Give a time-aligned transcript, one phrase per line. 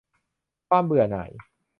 [0.69, 1.31] ความเบื่อหน่าย